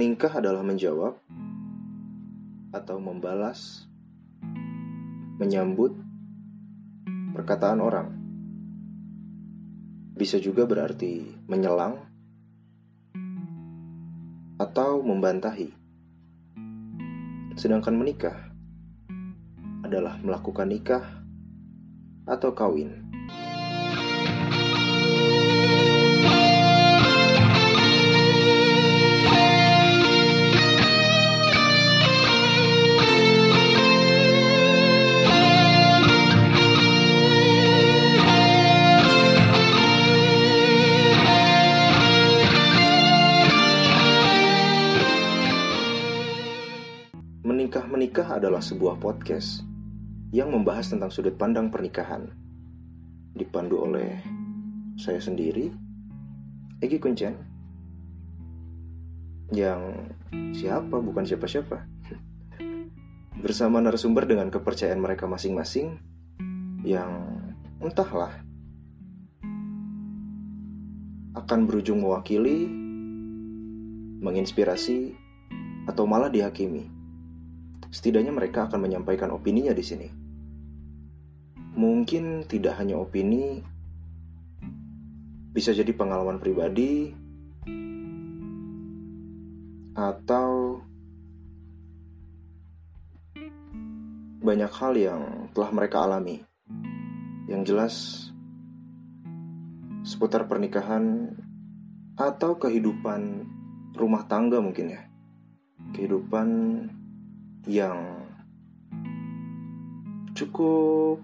[0.00, 1.12] Meningkah adalah menjawab
[2.72, 3.84] atau membalas,
[5.36, 5.92] menyambut
[7.36, 8.08] perkataan orang.
[10.16, 12.00] Bisa juga berarti menyelang
[14.56, 15.68] atau membantahi.
[17.60, 18.56] Sedangkan menikah
[19.84, 21.04] adalah melakukan nikah
[22.24, 23.09] atau kawin.
[48.10, 49.62] Menikah adalah sebuah podcast
[50.34, 52.26] yang membahas tentang sudut pandang pernikahan.
[53.38, 54.18] Dipandu oleh
[54.98, 55.70] saya sendiri,
[56.82, 57.38] Egi Kuncen,
[59.54, 60.10] yang
[60.50, 61.86] siapa bukan siapa-siapa.
[63.46, 66.02] Bersama narasumber dengan kepercayaan mereka masing-masing
[66.82, 67.14] yang
[67.78, 68.42] entahlah
[71.38, 72.66] akan berujung mewakili,
[74.18, 75.14] menginspirasi,
[75.86, 76.98] atau malah dihakimi
[77.90, 80.08] setidaknya mereka akan menyampaikan opininya di sini.
[81.74, 83.62] Mungkin tidak hanya opini,
[85.50, 87.14] bisa jadi pengalaman pribadi,
[89.94, 90.80] atau
[94.40, 96.40] banyak hal yang telah mereka alami.
[97.50, 97.94] Yang jelas,
[100.06, 101.34] seputar pernikahan
[102.14, 103.46] atau kehidupan
[103.98, 105.02] rumah tangga mungkin ya.
[105.92, 106.48] Kehidupan
[107.68, 108.24] yang
[110.32, 111.20] cukup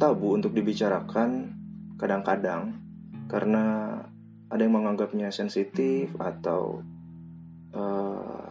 [0.00, 1.54] tabu untuk dibicarakan
[2.00, 2.80] kadang-kadang
[3.30, 3.94] karena
[4.50, 6.82] ada yang menganggapnya sensitif atau
[7.70, 8.50] uh,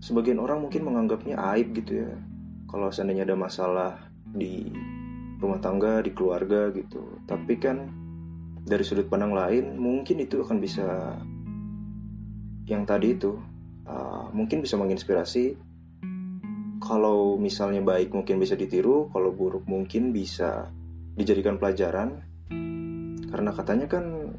[0.00, 2.12] sebagian orang mungkin menganggapnya aib gitu ya.
[2.72, 3.92] Kalau seandainya ada masalah
[4.32, 4.72] di
[5.36, 7.20] rumah tangga di keluarga gitu.
[7.28, 7.92] Tapi kan
[8.64, 11.18] dari sudut pandang lain mungkin itu akan bisa
[12.64, 13.36] yang tadi itu
[13.86, 15.56] uh, mungkin bisa menginspirasi.
[16.82, 20.70] Kalau misalnya baik mungkin bisa ditiru kalau buruk mungkin bisa
[21.14, 22.26] dijadikan pelajaran.
[23.32, 24.34] Karena katanya kan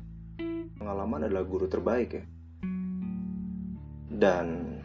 [0.78, 2.24] pengalaman adalah guru terbaik ya.
[4.14, 4.78] Dan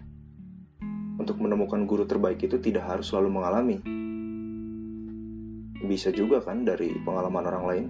[1.19, 3.77] untuk menemukan guru terbaik itu tidak harus selalu mengalami.
[5.83, 7.87] Bisa juga kan dari pengalaman orang lain.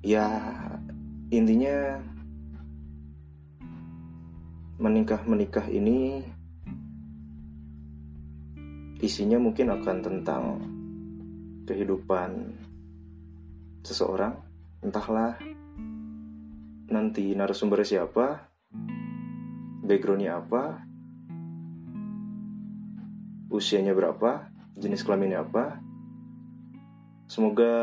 [0.00, 0.26] Ya
[1.28, 2.00] intinya
[4.78, 6.24] menikah-menikah ini
[9.04, 10.42] isinya mungkin akan tentang
[11.68, 12.56] kehidupan
[13.84, 14.32] seseorang,
[14.80, 15.36] entahlah
[16.88, 18.48] nanti narasumbernya siapa,
[19.84, 20.84] backgroundnya apa,
[23.52, 24.48] usianya berapa,
[24.80, 25.78] jenis kelaminnya apa.
[27.28, 27.74] Semoga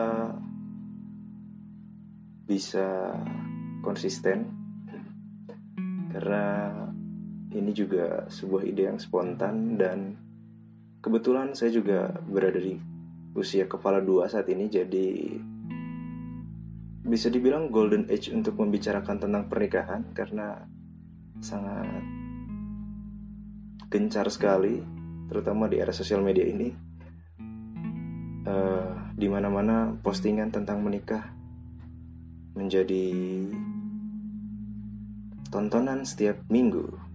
[2.46, 3.16] bisa
[3.81, 4.50] konsisten
[6.12, 6.69] karena
[7.51, 10.16] ini juga sebuah ide yang spontan dan
[11.03, 12.79] kebetulan saya juga berada di
[13.35, 15.39] usia kepala dua saat ini jadi
[17.01, 20.63] bisa dibilang golden age untuk membicarakan tentang pernikahan karena
[21.41, 22.03] sangat
[23.91, 24.79] gencar sekali
[25.28, 26.69] terutama di era sosial media ini
[28.47, 31.33] uh, di mana-mana postingan tentang menikah
[32.56, 33.07] menjadi
[35.51, 37.11] tontonan setiap minggu.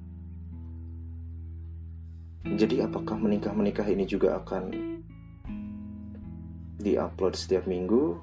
[2.55, 4.71] Jadi apakah menikah-menikah ini juga akan
[6.79, 8.23] diupload setiap minggu?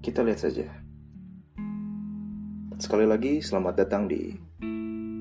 [0.00, 0.64] Kita lihat saja.
[2.80, 4.32] Sekali lagi selamat datang di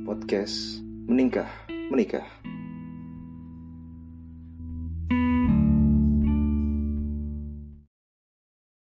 [0.07, 0.79] podcast
[1.11, 1.51] Menikah
[1.91, 2.56] Menikah.